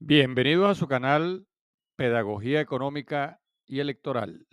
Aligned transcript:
Bienvenidos 0.00 0.70
a 0.70 0.74
su 0.76 0.86
canal 0.86 1.48
Pedagogía 1.96 2.60
Económica 2.60 3.40
y 3.66 3.80
Electoral. 3.80 4.46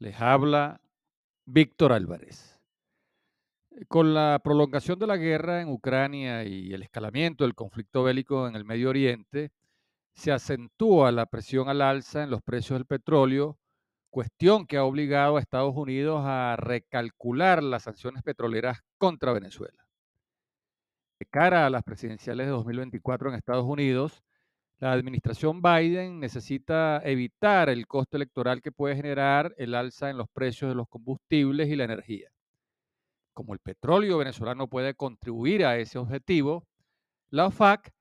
Les 0.00 0.20
habla 0.20 0.80
Víctor 1.44 1.92
Álvarez. 1.92 2.60
Con 3.86 4.14
la 4.14 4.40
prolongación 4.42 4.98
de 4.98 5.06
la 5.06 5.16
guerra 5.16 5.60
en 5.60 5.68
Ucrania 5.68 6.42
y 6.42 6.74
el 6.74 6.82
escalamiento 6.82 7.44
del 7.44 7.54
conflicto 7.54 8.02
bélico 8.02 8.48
en 8.48 8.56
el 8.56 8.64
Medio 8.64 8.90
Oriente, 8.90 9.52
se 10.12 10.32
acentúa 10.32 11.12
la 11.12 11.26
presión 11.26 11.68
al 11.68 11.80
alza 11.80 12.24
en 12.24 12.30
los 12.30 12.42
precios 12.42 12.76
del 12.76 12.86
petróleo, 12.86 13.56
cuestión 14.10 14.66
que 14.66 14.76
ha 14.76 14.84
obligado 14.84 15.36
a 15.36 15.40
Estados 15.40 15.76
Unidos 15.76 16.22
a 16.24 16.56
recalcular 16.56 17.62
las 17.62 17.84
sanciones 17.84 18.24
petroleras 18.24 18.80
contra 18.98 19.32
Venezuela. 19.32 19.86
De 21.20 21.26
cara 21.26 21.64
a 21.64 21.70
las 21.70 21.84
presidenciales 21.84 22.48
de 22.48 22.50
2024 22.50 23.28
en 23.28 23.36
Estados 23.36 23.64
Unidos, 23.64 24.24
la 24.78 24.92
administración 24.92 25.62
Biden 25.62 26.20
necesita 26.20 27.00
evitar 27.04 27.68
el 27.68 27.86
costo 27.86 28.16
electoral 28.16 28.60
que 28.60 28.72
puede 28.72 28.96
generar 28.96 29.54
el 29.56 29.74
alza 29.74 30.10
en 30.10 30.18
los 30.18 30.28
precios 30.28 30.68
de 30.70 30.74
los 30.74 30.88
combustibles 30.88 31.68
y 31.68 31.76
la 31.76 31.84
energía. 31.84 32.30
Como 33.32 33.54
el 33.54 33.60
petróleo 33.60 34.18
venezolano 34.18 34.68
puede 34.68 34.94
contribuir 34.94 35.64
a 35.64 35.78
ese 35.78 35.98
objetivo, 35.98 36.66
la 37.30 37.46
OFAC 37.46 37.92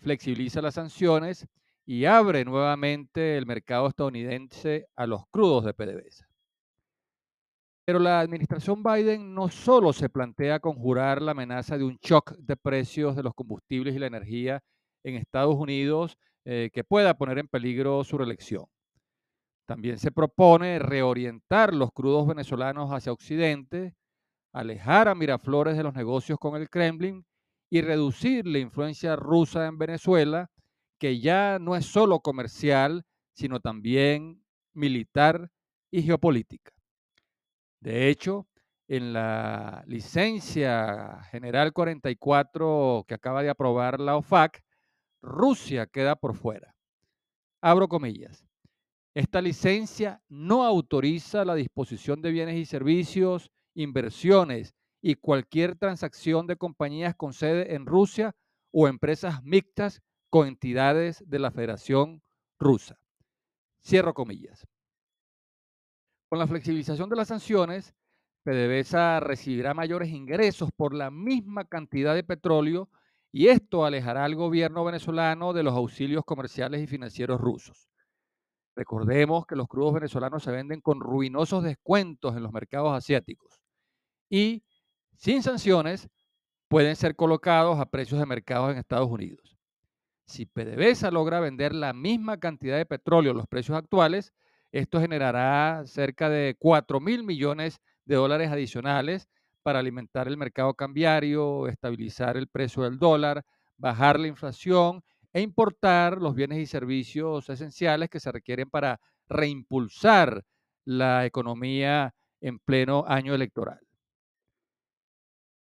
flexibiliza 0.00 0.62
las 0.62 0.74
sanciones 0.74 1.46
y 1.84 2.04
abre 2.04 2.44
nuevamente 2.44 3.36
el 3.36 3.46
mercado 3.46 3.88
estadounidense 3.88 4.86
a 4.96 5.06
los 5.06 5.22
crudos 5.30 5.64
de 5.64 5.74
PDVSA. 5.74 6.28
Pero 7.84 7.98
la 7.98 8.20
administración 8.20 8.82
Biden 8.82 9.34
no 9.34 9.48
solo 9.48 9.92
se 9.92 10.08
plantea 10.08 10.60
conjurar 10.60 11.20
la 11.20 11.32
amenaza 11.32 11.76
de 11.76 11.84
un 11.84 11.98
shock 12.00 12.36
de 12.36 12.56
precios 12.56 13.16
de 13.16 13.24
los 13.24 13.34
combustibles 13.34 13.94
y 13.94 13.98
la 13.98 14.06
energía 14.06 14.62
en 15.04 15.16
Estados 15.16 15.56
Unidos 15.56 16.16
eh, 16.44 16.70
que 16.72 16.84
pueda 16.84 17.14
poner 17.14 17.38
en 17.38 17.48
peligro 17.48 18.02
su 18.04 18.18
reelección. 18.18 18.64
También 19.66 19.98
se 19.98 20.10
propone 20.10 20.78
reorientar 20.78 21.74
los 21.74 21.92
crudos 21.92 22.26
venezolanos 22.26 22.90
hacia 22.90 23.12
Occidente, 23.12 23.94
alejar 24.52 25.08
a 25.08 25.14
Miraflores 25.14 25.76
de 25.76 25.84
los 25.84 25.94
negocios 25.94 26.38
con 26.38 26.60
el 26.60 26.68
Kremlin 26.68 27.24
y 27.70 27.82
reducir 27.82 28.46
la 28.46 28.58
influencia 28.58 29.14
rusa 29.14 29.66
en 29.66 29.78
Venezuela, 29.78 30.50
que 30.98 31.20
ya 31.20 31.58
no 31.60 31.76
es 31.76 31.86
solo 31.86 32.20
comercial, 32.20 33.04
sino 33.32 33.60
también 33.60 34.42
militar 34.74 35.50
y 35.90 36.02
geopolítica. 36.02 36.72
De 37.80 38.08
hecho, 38.08 38.48
en 38.88 39.12
la 39.12 39.84
licencia 39.86 41.22
general 41.30 41.72
44 41.72 43.04
que 43.06 43.14
acaba 43.14 43.42
de 43.42 43.50
aprobar 43.50 44.00
la 44.00 44.16
OFAC, 44.16 44.62
Rusia 45.22 45.86
queda 45.86 46.16
por 46.16 46.34
fuera. 46.34 46.74
Abro 47.60 47.88
comillas. 47.88 48.46
Esta 49.14 49.40
licencia 49.42 50.22
no 50.28 50.64
autoriza 50.64 51.44
la 51.44 51.54
disposición 51.54 52.22
de 52.22 52.30
bienes 52.30 52.56
y 52.56 52.64
servicios, 52.64 53.50
inversiones 53.74 54.74
y 55.02 55.16
cualquier 55.16 55.76
transacción 55.76 56.46
de 56.46 56.56
compañías 56.56 57.14
con 57.16 57.32
sede 57.32 57.74
en 57.74 57.86
Rusia 57.86 58.34
o 58.72 58.88
empresas 58.88 59.42
mixtas 59.42 60.00
con 60.30 60.46
entidades 60.46 61.24
de 61.26 61.38
la 61.38 61.50
Federación 61.50 62.22
Rusa. 62.58 63.00
Cierro 63.84 64.14
comillas. 64.14 64.66
Con 66.28 66.38
la 66.38 66.46
flexibilización 66.46 67.10
de 67.10 67.16
las 67.16 67.28
sanciones, 67.28 67.94
PDVSA 68.44 69.20
recibirá 69.20 69.74
mayores 69.74 70.10
ingresos 70.10 70.70
por 70.74 70.94
la 70.94 71.10
misma 71.10 71.64
cantidad 71.64 72.14
de 72.14 72.22
petróleo 72.22 72.88
y 73.32 73.48
esto 73.48 73.84
alejará 73.84 74.24
al 74.24 74.34
gobierno 74.34 74.84
venezolano 74.84 75.52
de 75.52 75.62
los 75.62 75.74
auxilios 75.74 76.24
comerciales 76.24 76.82
y 76.82 76.86
financieros 76.86 77.40
rusos. 77.40 77.88
Recordemos 78.74 79.46
que 79.46 79.56
los 79.56 79.68
crudos 79.68 79.94
venezolanos 79.94 80.42
se 80.42 80.50
venden 80.50 80.80
con 80.80 81.00
ruinosos 81.00 81.62
descuentos 81.62 82.36
en 82.36 82.42
los 82.42 82.52
mercados 82.52 82.92
asiáticos 82.92 83.60
y 84.28 84.62
sin 85.16 85.42
sanciones 85.42 86.08
pueden 86.68 86.96
ser 86.96 87.16
colocados 87.16 87.78
a 87.78 87.86
precios 87.86 88.20
de 88.20 88.26
mercado 88.26 88.70
en 88.70 88.78
Estados 88.78 89.10
Unidos. 89.10 89.56
Si 90.24 90.46
PDVSA 90.46 91.10
logra 91.10 91.40
vender 91.40 91.74
la 91.74 91.92
misma 91.92 92.38
cantidad 92.38 92.76
de 92.76 92.86
petróleo 92.86 93.32
a 93.32 93.34
los 93.34 93.48
precios 93.48 93.76
actuales, 93.76 94.32
esto 94.70 95.00
generará 95.00 95.82
cerca 95.86 96.28
de 96.28 96.56
4 96.58 97.00
mil 97.00 97.24
millones 97.24 97.80
de 98.04 98.14
dólares 98.14 98.50
adicionales 98.50 99.28
para 99.62 99.78
alimentar 99.78 100.28
el 100.28 100.36
mercado 100.36 100.74
cambiario, 100.74 101.68
estabilizar 101.68 102.36
el 102.36 102.48
precio 102.48 102.82
del 102.82 102.98
dólar, 102.98 103.42
bajar 103.76 104.18
la 104.18 104.28
inflación 104.28 105.02
e 105.32 105.40
importar 105.40 106.18
los 106.20 106.34
bienes 106.34 106.58
y 106.58 106.66
servicios 106.66 107.48
esenciales 107.48 108.10
que 108.10 108.20
se 108.20 108.32
requieren 108.32 108.68
para 108.68 109.00
reimpulsar 109.28 110.42
la 110.84 111.24
economía 111.26 112.14
en 112.40 112.58
pleno 112.58 113.04
año 113.06 113.34
electoral. 113.34 113.80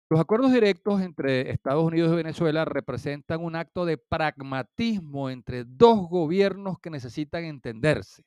Los 0.09 0.19
acuerdos 0.19 0.53
directos 0.53 1.01
entre 1.01 1.49
Estados 1.49 1.83
Unidos 1.83 2.13
y 2.13 2.17
Venezuela 2.17 2.63
representan 2.63 3.43
un 3.43 3.55
acto 3.55 3.85
de 3.85 3.97
pragmatismo 3.97 5.31
entre 5.31 5.63
dos 5.65 6.07
gobiernos 6.07 6.79
que 6.79 6.91
necesitan 6.91 7.43
entenderse 7.43 8.23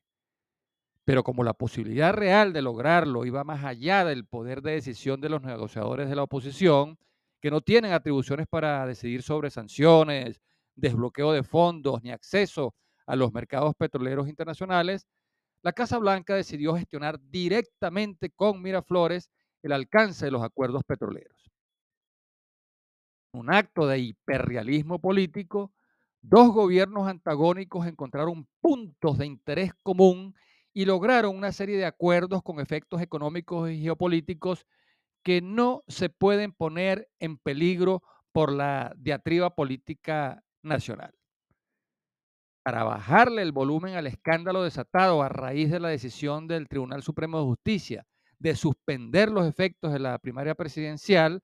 pero 1.09 1.25
como 1.25 1.43
la 1.43 1.55
posibilidad 1.55 2.13
real 2.13 2.53
de 2.53 2.61
lograrlo 2.61 3.25
iba 3.25 3.43
más 3.43 3.65
allá 3.65 4.05
del 4.05 4.27
poder 4.27 4.61
de 4.61 4.73
decisión 4.73 5.23
de 5.23 5.31
los 5.31 5.41
negociadores 5.41 6.07
de 6.11 6.15
la 6.15 6.25
oposición, 6.25 6.99
que 7.41 7.51
no 7.51 7.63
tienen 7.63 7.93
atribuciones 7.93 8.47
para 8.47 8.85
decidir 8.85 9.23
sobre 9.23 9.49
sanciones, 9.49 10.43
desbloqueo 10.75 11.33
de 11.33 11.43
fondos 11.43 12.03
ni 12.03 12.11
acceso 12.11 12.75
a 13.07 13.17
los 13.17 13.33
mercados 13.33 13.75
petroleros 13.75 14.29
internacionales, 14.29 15.07
la 15.63 15.73
Casa 15.73 15.97
Blanca 15.97 16.35
decidió 16.35 16.77
gestionar 16.77 17.19
directamente 17.19 18.29
con 18.29 18.61
Miraflores 18.61 19.31
el 19.63 19.73
alcance 19.73 20.27
de 20.27 20.31
los 20.31 20.43
acuerdos 20.43 20.83
petroleros. 20.85 21.51
Un 23.33 23.51
acto 23.51 23.87
de 23.87 23.99
hiperrealismo 23.99 24.99
político, 24.99 25.73
dos 26.21 26.53
gobiernos 26.53 27.09
antagónicos 27.09 27.87
encontraron 27.87 28.47
puntos 28.61 29.17
de 29.17 29.25
interés 29.25 29.73
común 29.83 30.35
y 30.79 30.85
lograron 30.85 31.37
una 31.37 31.51
serie 31.51 31.77
de 31.77 31.87
acuerdos 31.87 32.41
con 32.45 32.61
efectos 32.61 33.03
económicos 33.03 33.69
y 33.69 33.81
geopolíticos 33.81 34.65
que 35.25 35.43
no 35.43 35.83
se 35.89 36.09
pueden 36.09 36.53
poner 36.53 37.09
en 37.19 37.37
peligro 37.37 38.01
por 38.31 38.53
la 38.53 38.95
diatriba 38.97 39.57
política 39.57 40.45
nacional. 40.63 41.13
Para 42.63 42.85
bajarle 42.85 43.43
el 43.43 43.51
volumen 43.51 43.97
al 43.97 44.07
escándalo 44.07 44.63
desatado 44.63 45.21
a 45.21 45.29
raíz 45.29 45.69
de 45.69 45.81
la 45.81 45.89
decisión 45.89 46.47
del 46.47 46.69
Tribunal 46.69 47.03
Supremo 47.03 47.41
de 47.41 47.47
Justicia 47.47 48.07
de 48.39 48.55
suspender 48.55 49.33
los 49.33 49.49
efectos 49.49 49.93
de 49.93 49.99
la 49.99 50.17
primaria 50.21 50.55
presidencial, 50.55 51.43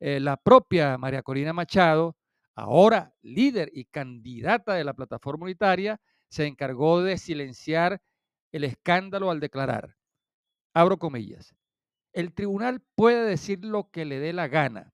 eh, 0.00 0.18
la 0.18 0.36
propia 0.36 0.98
María 0.98 1.22
Corina 1.22 1.52
Machado, 1.52 2.16
ahora 2.56 3.14
líder 3.22 3.70
y 3.72 3.84
candidata 3.84 4.74
de 4.74 4.82
la 4.82 4.94
plataforma 4.94 5.44
unitaria, 5.44 6.00
se 6.28 6.46
encargó 6.46 7.00
de 7.00 7.16
silenciar 7.16 8.02
el 8.52 8.64
escándalo 8.64 9.30
al 9.30 9.40
declarar, 9.40 9.96
abro 10.74 10.98
comillas, 10.98 11.54
el 12.12 12.34
tribunal 12.34 12.82
puede 12.94 13.24
decir 13.24 13.64
lo 13.64 13.90
que 13.90 14.04
le 14.04 14.20
dé 14.20 14.34
la 14.34 14.48
gana, 14.48 14.92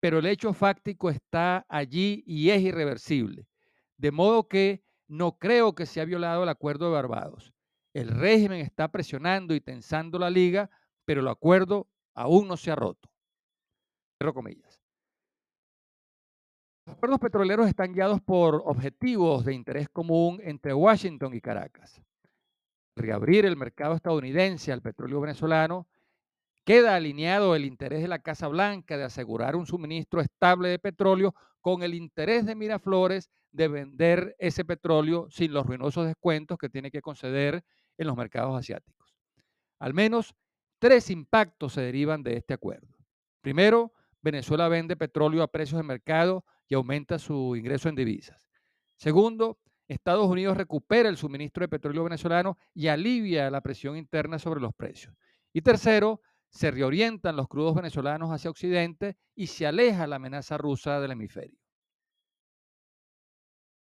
pero 0.00 0.18
el 0.18 0.26
hecho 0.26 0.52
fáctico 0.52 1.10
está 1.10 1.64
allí 1.68 2.24
y 2.26 2.50
es 2.50 2.60
irreversible. 2.60 3.46
De 3.96 4.10
modo 4.10 4.48
que 4.48 4.84
no 5.06 5.38
creo 5.38 5.74
que 5.74 5.86
se 5.86 6.00
ha 6.00 6.04
violado 6.04 6.42
el 6.42 6.48
acuerdo 6.48 6.86
de 6.86 6.92
Barbados. 6.92 7.52
El 7.94 8.08
régimen 8.08 8.60
está 8.60 8.88
presionando 8.88 9.54
y 9.54 9.60
tensando 9.60 10.18
la 10.18 10.28
liga, 10.28 10.68
pero 11.04 11.20
el 11.20 11.28
acuerdo 11.28 11.88
aún 12.14 12.48
no 12.48 12.56
se 12.56 12.72
ha 12.72 12.76
roto. 12.76 13.08
Cierro 14.18 14.34
comillas. 14.34 14.82
Los 16.84 16.96
acuerdos 16.96 17.20
petroleros 17.20 17.68
están 17.68 17.92
guiados 17.92 18.20
por 18.20 18.62
objetivos 18.66 19.44
de 19.44 19.54
interés 19.54 19.88
común 19.88 20.40
entre 20.42 20.74
Washington 20.74 21.34
y 21.34 21.40
Caracas 21.40 22.02
reabrir 22.96 23.44
el 23.44 23.56
mercado 23.56 23.94
estadounidense 23.94 24.72
al 24.72 24.82
petróleo 24.82 25.20
venezolano, 25.20 25.86
queda 26.64 26.96
alineado 26.96 27.54
el 27.54 27.64
interés 27.64 28.02
de 28.02 28.08
la 28.08 28.18
Casa 28.18 28.48
Blanca 28.48 28.96
de 28.96 29.04
asegurar 29.04 29.54
un 29.54 29.66
suministro 29.66 30.20
estable 30.20 30.70
de 30.70 30.78
petróleo 30.78 31.34
con 31.60 31.82
el 31.82 31.94
interés 31.94 32.46
de 32.46 32.56
Miraflores 32.56 33.30
de 33.52 33.68
vender 33.68 34.34
ese 34.38 34.64
petróleo 34.64 35.28
sin 35.30 35.52
los 35.52 35.66
ruinosos 35.66 36.06
descuentos 36.06 36.58
que 36.58 36.68
tiene 36.68 36.90
que 36.90 37.02
conceder 37.02 37.62
en 37.98 38.06
los 38.06 38.16
mercados 38.16 38.58
asiáticos. 38.58 39.14
Al 39.78 39.94
menos 39.94 40.34
tres 40.78 41.10
impactos 41.10 41.74
se 41.74 41.82
derivan 41.82 42.22
de 42.22 42.36
este 42.36 42.54
acuerdo. 42.54 42.96
Primero, 43.40 43.92
Venezuela 44.22 44.68
vende 44.68 44.96
petróleo 44.96 45.42
a 45.42 45.48
precios 45.48 45.78
de 45.78 45.86
mercado 45.86 46.44
y 46.68 46.74
aumenta 46.74 47.18
su 47.18 47.54
ingreso 47.56 47.88
en 47.88 47.94
divisas. 47.94 48.48
Segundo, 48.96 49.58
Estados 49.88 50.26
Unidos 50.26 50.56
recupera 50.56 51.08
el 51.08 51.16
suministro 51.16 51.62
de 51.62 51.68
petróleo 51.68 52.04
venezolano 52.04 52.58
y 52.74 52.88
alivia 52.88 53.50
la 53.50 53.60
presión 53.60 53.96
interna 53.96 54.38
sobre 54.38 54.60
los 54.60 54.74
precios. 54.74 55.14
Y 55.52 55.62
tercero, 55.62 56.20
se 56.50 56.70
reorientan 56.70 57.36
los 57.36 57.48
crudos 57.48 57.74
venezolanos 57.74 58.30
hacia 58.30 58.50
Occidente 58.50 59.16
y 59.34 59.46
se 59.48 59.66
aleja 59.66 60.06
la 60.06 60.16
amenaza 60.16 60.56
rusa 60.56 61.00
del 61.00 61.12
hemisferio. 61.12 61.58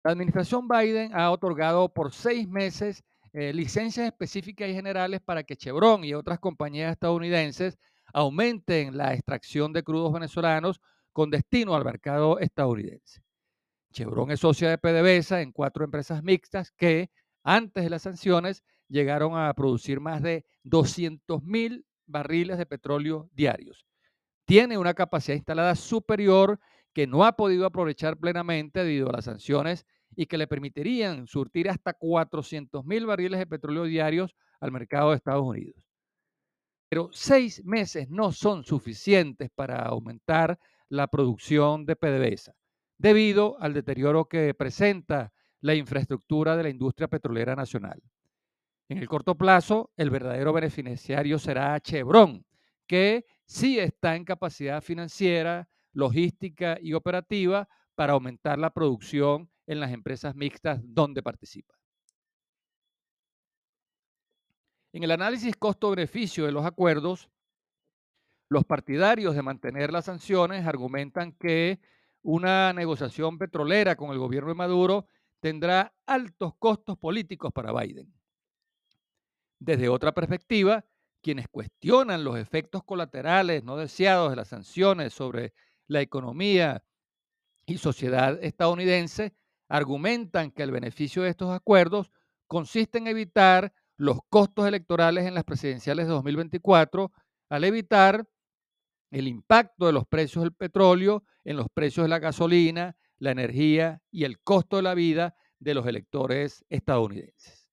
La 0.04 0.12
administración 0.12 0.68
Biden 0.68 1.14
ha 1.14 1.32
otorgado 1.32 1.94
por 1.94 2.14
seis 2.14 2.48
meses 2.48 3.04
eh, 3.34 3.54
licencias 3.54 4.06
específicas 4.08 4.70
y 4.70 4.74
generales 4.74 5.22
para 5.22 5.44
que 5.44 5.56
Chevron 5.56 6.04
y 6.04 6.14
otras 6.14 6.40
compañías 6.40 6.92
estadounidenses 6.92 7.78
aumenten 8.14 8.98
la 8.98 9.14
extracción 9.14 9.74
de 9.74 9.84
crudos 9.84 10.14
venezolanos 10.14 10.80
con 11.12 11.30
destino 11.30 11.76
al 11.76 11.86
mercado 11.86 12.40
estadounidense. 12.40 13.22
Chevron 14.00 14.32
es 14.32 14.40
socia 14.40 14.70
de 14.70 14.78
PDVSA 14.78 15.42
en 15.42 15.52
cuatro 15.52 15.84
empresas 15.84 16.24
mixtas 16.24 16.72
que, 16.72 17.10
antes 17.44 17.84
de 17.84 17.90
las 17.90 18.04
sanciones, 18.04 18.64
llegaron 18.88 19.38
a 19.38 19.54
producir 19.54 20.00
más 20.00 20.22
de 20.22 20.46
200 20.64 21.44
mil 21.44 21.86
barriles 22.06 22.58
de 22.58 22.66
petróleo 22.66 23.30
diarios. 23.34 23.86
Tiene 24.46 24.78
una 24.78 24.94
capacidad 24.94 25.36
instalada 25.36 25.76
superior 25.76 26.62
que 26.94 27.08
no 27.08 27.26
ha 27.26 27.34
podido 27.34 27.66
aprovechar 27.66 28.16
plenamente 28.16 28.86
debido 28.86 29.10
a 29.10 29.12
las 29.18 29.26
sanciones 29.26 29.86
y 30.16 30.28
que 30.28 30.38
le 30.38 30.48
permitirían 30.48 31.28
surtir 31.28 31.70
hasta 31.70 31.92
400 31.92 32.86
mil 32.86 33.06
barriles 33.06 33.38
de 33.38 33.48
petróleo 33.48 33.84
diarios 33.84 34.34
al 34.62 34.72
mercado 34.72 35.10
de 35.10 35.18
Estados 35.18 35.46
Unidos. 35.46 35.84
Pero 36.88 37.10
seis 37.12 37.66
meses 37.66 38.10
no 38.10 38.32
son 38.32 38.64
suficientes 38.64 39.50
para 39.54 39.82
aumentar 39.82 40.58
la 40.88 41.08
producción 41.08 41.86
de 41.86 41.98
PDVSA, 41.98 42.56
debido 43.00 43.58
al 43.60 43.74
deterioro 43.74 44.26
que 44.26 44.54
presenta 44.54 45.34
la 45.62 45.74
infraestructura 45.74 46.56
de 46.56 46.64
la 46.64 46.70
industria 46.70 47.08
petrolera 47.08 47.56
nacional. 47.56 48.04
En 48.90 48.98
el 48.98 49.08
corto 49.08 49.36
plazo, 49.36 49.92
el 49.98 50.10
verdadero 50.10 50.54
beneficiario 50.54 51.40
será 51.40 51.80
Chevron, 51.80 52.46
que 52.86 53.26
sí 53.46 53.80
está 53.80 54.16
en 54.16 54.26
capacidad 54.26 54.82
financiera, 54.82 55.70
logística 55.94 56.78
y 56.82 56.94
operativa 56.94 57.68
para 57.96 58.14
aumentar 58.14 58.60
la 58.60 58.72
producción 58.72 59.50
en 59.66 59.80
las 59.80 59.92
empresas 59.92 60.36
mixtas 60.36 60.80
donde 60.84 61.24
participa. 61.24 61.76
En 64.92 65.04
el 65.04 65.12
análisis 65.12 65.56
costo-beneficio 65.56 66.46
de 66.46 66.52
los 66.52 66.66
acuerdos, 66.66 67.30
los 68.50 68.66
partidarios 68.66 69.36
de 69.36 69.44
mantener 69.44 69.92
las 69.92 70.06
sanciones 70.06 70.66
argumentan 70.66 71.32
que 71.34 71.80
una 72.22 72.74
negociación 72.74 73.38
petrolera 73.38 73.96
con 73.96 74.12
el 74.12 74.20
gobierno 74.20 74.50
de 74.50 74.56
Maduro 74.56 75.08
tendrá 75.40 75.94
altos 76.06 76.54
costos 76.60 76.98
políticos 76.98 77.52
para 77.54 77.72
Biden. 77.72 78.14
Desde 79.60 79.90
otra 79.90 80.14
perspectiva, 80.14 80.86
quienes 81.22 81.48
cuestionan 81.50 82.24
los 82.24 82.38
efectos 82.38 82.84
colaterales 82.84 83.64
no 83.64 83.78
deseados 83.78 84.30
de 84.30 84.36
las 84.38 84.50
sanciones 84.50 85.14
sobre 85.14 85.54
la 85.88 86.02
economía 86.02 86.84
y 87.66 87.78
sociedad 87.78 88.42
estadounidense 88.44 89.34
argumentan 89.68 90.52
que 90.52 90.64
el 90.64 90.72
beneficio 90.72 91.24
de 91.24 91.30
estos 91.30 91.52
acuerdos 91.52 92.12
consiste 92.48 92.98
en 92.98 93.08
evitar 93.08 93.74
los 93.98 94.20
costos 94.30 94.68
electorales 94.68 95.26
en 95.26 95.36
las 95.36 95.44
presidenciales 95.44 96.08
de 96.08 96.14
2024 96.14 97.12
al 97.50 97.64
evitar 97.64 98.26
el 99.12 99.28
impacto 99.28 99.88
de 99.88 99.94
los 99.94 100.06
precios 100.08 100.44
del 100.44 100.54
petróleo 100.54 101.24
en 101.44 101.58
los 101.58 101.68
precios 101.70 102.06
de 102.06 102.10
la 102.10 102.20
gasolina, 102.20 102.96
la 103.18 103.32
energía 103.32 104.02
y 104.12 104.24
el 104.24 104.40
costo 104.40 104.78
de 104.78 104.84
la 104.84 104.94
vida 104.94 105.36
de 105.60 105.74
los 105.74 105.86
electores 105.88 106.64
estadounidenses. 106.70 107.70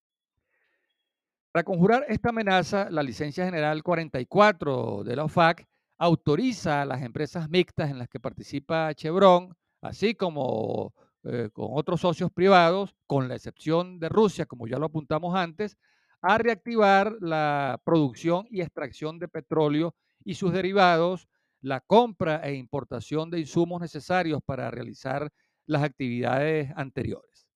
Para 1.52 1.64
conjurar 1.64 2.04
esta 2.08 2.30
amenaza, 2.30 2.88
la 2.90 3.02
licencia 3.02 3.44
general 3.44 3.82
44 3.82 5.04
de 5.04 5.16
la 5.16 5.24
OFAC 5.24 5.66
autoriza 5.98 6.82
a 6.82 6.84
las 6.84 7.02
empresas 7.02 7.48
mixtas 7.48 7.90
en 7.90 7.98
las 7.98 8.08
que 8.08 8.20
participa 8.20 8.92
Chevron, 8.94 9.56
así 9.80 10.14
como 10.14 10.92
eh, 11.24 11.48
con 11.52 11.68
otros 11.70 12.00
socios 12.00 12.30
privados, 12.30 12.94
con 13.06 13.28
la 13.28 13.36
excepción 13.36 13.98
de 13.98 14.08
Rusia, 14.08 14.46
como 14.46 14.66
ya 14.66 14.78
lo 14.78 14.86
apuntamos 14.86 15.34
antes, 15.34 15.76
a 16.20 16.38
reactivar 16.38 17.16
la 17.20 17.80
producción 17.84 18.46
y 18.50 18.60
extracción 18.60 19.18
de 19.18 19.28
petróleo 19.28 19.94
y 20.24 20.34
sus 20.34 20.52
derivados, 20.52 21.28
la 21.60 21.80
compra 21.80 22.40
e 22.46 22.54
importación 22.54 23.30
de 23.30 23.40
insumos 23.40 23.80
necesarios 23.80 24.40
para 24.44 24.70
realizar 24.70 25.30
las 25.66 25.82
actividades 25.82 26.70
anteriores. 26.76 27.46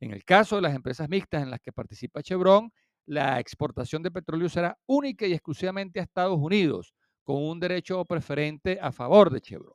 En 0.00 0.12
el 0.12 0.24
caso 0.24 0.56
de 0.56 0.62
las 0.62 0.74
empresas 0.74 1.08
mixtas 1.08 1.42
en 1.42 1.50
las 1.50 1.60
que 1.60 1.72
participa 1.72 2.22
Chevron, 2.22 2.72
la 3.06 3.40
exportación 3.40 4.02
de 4.02 4.10
petróleo 4.10 4.48
será 4.48 4.78
única 4.86 5.26
y 5.26 5.32
exclusivamente 5.32 6.00
a 6.00 6.02
Estados 6.02 6.38
Unidos, 6.38 6.94
con 7.24 7.42
un 7.42 7.58
derecho 7.58 8.04
preferente 8.04 8.78
a 8.80 8.92
favor 8.92 9.30
de 9.30 9.40
Chevron. 9.40 9.74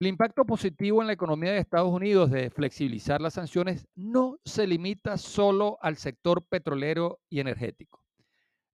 El 0.00 0.06
impacto 0.06 0.46
positivo 0.46 1.02
en 1.02 1.08
la 1.08 1.12
economía 1.12 1.52
de 1.52 1.58
Estados 1.58 1.92
Unidos 1.92 2.30
de 2.30 2.48
flexibilizar 2.48 3.20
las 3.20 3.34
sanciones 3.34 3.86
no 3.94 4.38
se 4.46 4.66
limita 4.66 5.18
solo 5.18 5.76
al 5.82 5.98
sector 5.98 6.42
petrolero 6.42 7.20
y 7.28 7.40
energético. 7.40 8.02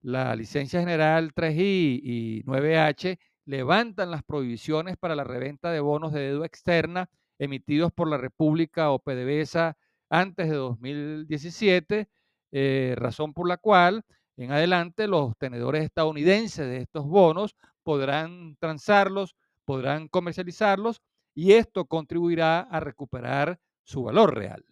La 0.07 0.37
licencia 0.37 0.79
general 0.79 1.35
3I 1.35 2.01
y 2.01 2.45
9H 2.45 3.19
levantan 3.45 4.13
las 4.13 4.23
prohibiciones 4.23 4.97
para 4.97 5.17
la 5.17 5.25
reventa 5.25 5.73
de 5.73 5.81
bonos 5.81 6.13
de 6.13 6.29
deuda 6.29 6.47
externa 6.47 7.11
emitidos 7.41 7.91
por 7.91 8.09
la 8.09 8.17
República 8.17 8.93
o 8.93 9.01
PDVSA 9.01 9.77
antes 10.09 10.49
de 10.49 10.55
2017 10.55 12.09
eh, 12.53 12.95
razón 12.97 13.35
por 13.35 13.49
la 13.49 13.57
cual 13.57 14.05
en 14.37 14.53
adelante 14.53 15.09
los 15.09 15.37
tenedores 15.39 15.83
estadounidenses 15.83 16.69
de 16.69 16.83
estos 16.83 17.05
bonos 17.05 17.57
podrán 17.83 18.57
transarlos, 18.61 19.35
podrán 19.65 20.07
comercializarlos 20.07 21.03
y 21.35 21.55
esto 21.55 21.85
contribuirá 21.85 22.61
a 22.61 22.79
recuperar 22.79 23.59
su 23.83 24.05
valor 24.05 24.37
real. 24.37 24.65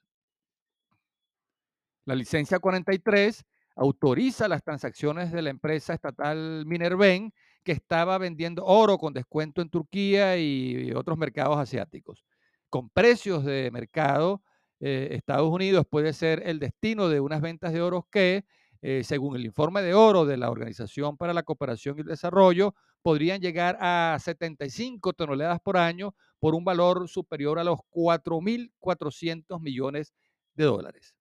La 2.04 2.14
licencia 2.14 2.60
43 2.60 3.44
autoriza 3.76 4.49
las 4.49 4.62
transacciones 4.62 5.32
de 5.32 5.43
la 5.43 5.50
empresa 5.50 5.94
estatal 5.94 6.65
Minerven 6.67 7.32
que 7.62 7.73
estaba 7.73 8.19
vendiendo 8.19 8.65
oro 8.65 8.99
con 8.99 9.12
descuento 9.15 9.62
en 9.62 9.71
Turquía 9.71 10.37
y 10.38 10.93
otros 10.93 11.19
mercados 11.19 11.59
asiáticos, 11.59 12.25
con 12.69 12.91
precios 12.91 13.44
de 13.44 13.71
mercado 13.73 14.43
eh, 14.81 15.17
Estados 15.17 15.50
Unidos 15.50 15.87
puede 15.88 16.12
ser 16.12 16.43
el 16.44 16.59
destino 16.59 17.09
de 17.09 17.21
unas 17.21 17.41
ventas 17.41 17.73
de 17.73 17.81
oro 17.81 18.06
que, 18.11 18.44
eh, 18.82 19.03
según 19.03 19.37
el 19.37 19.47
informe 19.47 19.81
de 19.81 19.94
oro 19.94 20.26
de 20.26 20.37
la 20.37 20.50
Organización 20.50 21.17
para 21.17 21.32
la 21.32 21.43
Cooperación 21.43 21.97
y 21.97 22.00
el 22.03 22.06
Desarrollo, 22.06 22.75
podrían 23.00 23.41
llegar 23.41 23.79
a 23.81 24.19
75 24.21 25.15
toneladas 25.15 25.61
por 25.61 25.79
año 25.79 26.15
por 26.38 26.55
un 26.55 26.65
valor 26.65 27.09
superior 27.09 27.59
a 27.59 27.65
los 27.65 27.79
4.400 27.91 29.59
millones 29.61 30.12
de 30.55 30.64
dólares. 30.64 31.14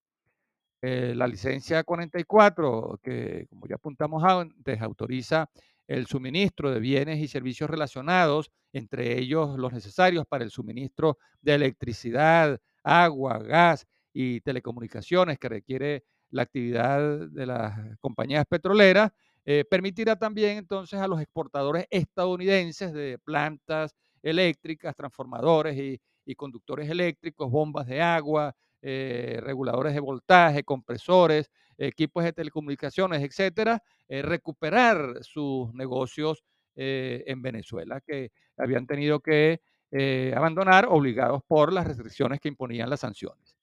Eh, 0.85 1.13
la 1.15 1.27
licencia 1.27 1.81
44, 1.85 2.99
que 3.01 3.45
como 3.49 3.67
ya 3.67 3.75
apuntamos 3.75 4.21
antes, 4.21 4.81
autoriza 4.81 5.49
el 5.87 6.07
suministro 6.07 6.71
de 6.71 6.81
bienes 6.81 7.19
y 7.19 7.29
servicios 7.29 7.69
relacionados, 7.69 8.51
entre 8.73 9.17
ellos 9.17 9.57
los 9.57 9.71
necesarios 9.71 10.25
para 10.27 10.43
el 10.43 10.51
suministro 10.51 11.17
de 11.41 11.53
electricidad, 11.53 12.59
agua, 12.83 13.37
gas 13.39 13.87
y 14.11 14.41
telecomunicaciones 14.41 15.39
que 15.39 15.47
requiere 15.47 16.03
la 16.31 16.41
actividad 16.41 17.29
de 17.29 17.45
las 17.45 17.97
compañías 18.01 18.45
petroleras, 18.45 19.09
eh, 19.45 19.63
permitirá 19.63 20.17
también 20.17 20.57
entonces 20.57 20.99
a 20.99 21.07
los 21.07 21.21
exportadores 21.21 21.87
estadounidenses 21.91 22.91
de 22.91 23.17
plantas 23.19 23.95
eléctricas, 24.21 24.93
transformadores 24.97 25.77
y, 26.25 26.35
conductores 26.35 26.89
eléctricos, 26.89 27.49
bombas 27.49 27.87
de 27.87 28.01
agua, 28.01 28.53
eh, 28.83 29.39
reguladores 29.41 29.95
de 29.95 29.99
voltaje, 29.99 30.63
compresores, 30.63 31.49
equipos 31.77 32.23
de 32.23 32.33
telecomunicaciones, 32.33 33.23
etcétera, 33.23 33.81
eh, 34.07 34.21
recuperar 34.21 35.23
sus 35.23 35.73
negocios 35.73 36.43
en 36.75 37.39
Venezuela 37.43 38.01
que 38.01 38.31
habían 38.57 38.87
tenido 38.87 39.19
que 39.19 39.61
eh, 39.95 40.33
abandonar 40.35 40.87
obligados 40.89 41.43
por 41.47 41.71
las 41.71 41.85
restricciones 41.85 42.39
que 42.39 42.47
imponían 42.47 42.89
las 42.89 43.01
sanciones. 43.01 43.55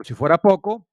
Si 0.00 0.12
fuera 0.12 0.36
poco, 0.36 0.86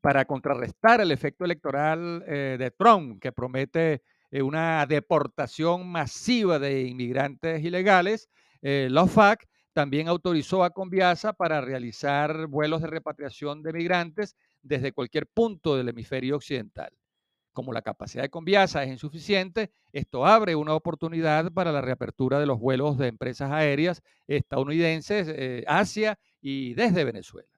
para 0.00 0.24
contrarrestar 0.26 1.00
el 1.00 1.10
efecto 1.10 1.44
electoral 1.44 2.22
eh, 2.28 2.56
de 2.56 2.70
Trump, 2.70 3.20
que 3.20 3.32
promete 3.32 4.04
eh, 4.30 4.42
una 4.42 4.86
deportación 4.86 5.88
masiva 5.88 6.60
de 6.60 6.82
inmigrantes 6.82 7.64
ilegales, 7.64 8.28
la 8.62 9.02
OFAC 9.02 9.46
también 9.76 10.08
autorizó 10.08 10.64
a 10.64 10.70
Conviasa 10.70 11.34
para 11.34 11.60
realizar 11.60 12.46
vuelos 12.46 12.80
de 12.80 12.86
repatriación 12.86 13.62
de 13.62 13.74
migrantes 13.74 14.34
desde 14.62 14.92
cualquier 14.92 15.26
punto 15.26 15.76
del 15.76 15.90
hemisferio 15.90 16.36
occidental. 16.36 16.96
Como 17.52 17.74
la 17.74 17.82
capacidad 17.82 18.22
de 18.22 18.30
Conviasa 18.30 18.84
es 18.84 18.90
insuficiente, 18.90 19.70
esto 19.92 20.24
abre 20.24 20.56
una 20.56 20.72
oportunidad 20.72 21.52
para 21.52 21.72
la 21.72 21.82
reapertura 21.82 22.40
de 22.40 22.46
los 22.46 22.58
vuelos 22.58 22.96
de 22.96 23.08
empresas 23.08 23.52
aéreas 23.52 24.00
estadounidenses 24.26 25.28
eh, 25.28 25.62
hacia 25.68 26.18
y 26.40 26.72
desde 26.72 27.04
Venezuela. 27.04 27.50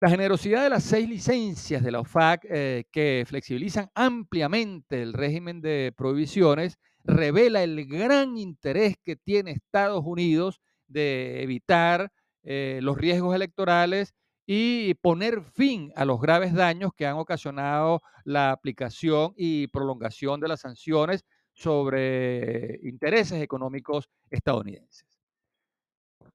La 0.00 0.10
generosidad 0.10 0.64
de 0.64 0.70
las 0.70 0.82
seis 0.82 1.08
licencias 1.08 1.84
de 1.84 1.92
la 1.92 2.00
OFAC 2.00 2.44
eh, 2.50 2.86
que 2.90 3.22
flexibilizan 3.24 3.88
ampliamente 3.94 5.00
el 5.00 5.12
régimen 5.12 5.60
de 5.60 5.94
prohibiciones 5.96 6.76
revela 7.04 7.62
el 7.62 7.86
gran 7.86 8.36
interés 8.36 8.96
que 9.02 9.16
tiene 9.16 9.52
Estados 9.52 10.02
Unidos 10.04 10.60
de 10.88 11.42
evitar 11.42 12.12
eh, 12.42 12.80
los 12.82 12.96
riesgos 12.96 13.34
electorales 13.34 14.14
y 14.46 14.94
poner 14.94 15.42
fin 15.42 15.92
a 15.94 16.04
los 16.04 16.20
graves 16.20 16.52
daños 16.54 16.92
que 16.96 17.06
han 17.06 17.16
ocasionado 17.16 18.00
la 18.24 18.50
aplicación 18.50 19.32
y 19.36 19.68
prolongación 19.68 20.40
de 20.40 20.48
las 20.48 20.60
sanciones 20.60 21.24
sobre 21.52 22.80
intereses 22.82 23.42
económicos 23.42 24.08
estadounidenses. 24.30 25.06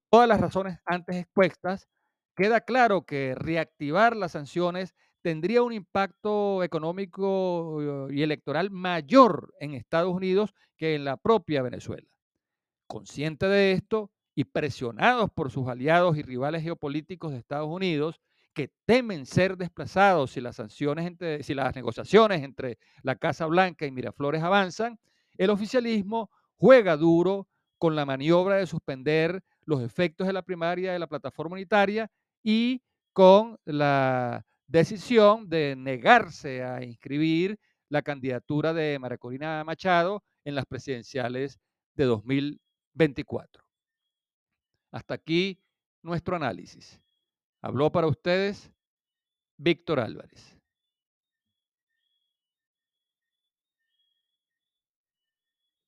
todas 0.10 0.28
las 0.30 0.40
razones 0.40 0.80
antes 0.86 1.18
expuestas, 1.18 1.88
queda 2.36 2.62
claro 2.62 3.06
que 3.06 3.36
reactivar 3.36 4.16
las 4.16 4.34
sanciones 4.34 4.96
tendría 5.26 5.64
un 5.64 5.74
impacto 5.74 6.62
económico 6.62 8.12
y 8.12 8.22
electoral 8.22 8.70
mayor 8.70 9.56
en 9.60 9.74
Estados 9.74 10.14
Unidos 10.14 10.54
que 10.78 10.94
en 10.94 11.04
la 11.04 11.18
propia 11.18 11.64
Venezuela. 11.64 12.08
Consciente 12.86 13.48
de 13.48 13.72
esto 13.72 14.12
y 14.36 14.44
presionados 14.44 15.32
por 15.32 15.50
sus 15.50 15.68
aliados 15.68 16.16
y 16.16 16.22
rivales 16.22 16.62
geopolíticos 16.62 17.32
de 17.32 17.40
Estados 17.40 17.68
Unidos, 17.68 18.22
que 18.54 18.70
temen 18.86 19.26
ser 19.26 19.58
desplazados 19.58 20.30
si 20.30 20.42
las 20.42 20.58
sanciones 20.58 21.08
entre, 21.08 21.42
si 21.42 21.56
las 21.56 21.76
negociaciones 21.76 22.44
entre 22.44 22.78
la 23.02 23.16
Casa 23.16 23.48
Blanca 23.48 23.88
y 23.88 23.92
Miraflores 23.92 24.44
avanzan, 24.44 25.00
el 25.40 25.50
oficialismo 25.50 26.30
juega 26.56 26.98
duro 26.98 27.48
con 27.80 27.96
la 27.96 28.06
maniobra 28.06 28.58
de 28.58 28.68
suspender 28.68 29.44
los 29.64 29.82
efectos 29.82 30.28
de 30.28 30.34
la 30.34 30.44
primaria 30.44 30.94
de 30.94 31.00
la 31.00 31.08
plataforma 31.08 31.56
unitaria 31.56 32.12
y 32.44 32.84
con 33.12 33.58
la 33.66 34.46
decisión 34.68 35.50
de 35.50 35.76
negarse 35.76 36.64
a 36.64 36.84
inscribir 36.84 37.60
la 37.90 38.02
candidatura 38.02 38.74
de 38.74 38.98
María 39.00 39.18
Corina 39.18 39.64
Machado 39.64 40.24
en 40.44 40.56
las 40.56 40.66
presidenciales 40.66 41.60
de 41.94 42.06
2024. 42.06 43.64
Hasta 44.92 45.14
aquí 45.14 45.60
nuestro 46.02 46.36
análisis. 46.36 47.02
Habló 47.62 47.92
para 47.92 48.08
ustedes 48.08 48.72
Víctor 49.58 50.00
Álvarez. 50.00 50.55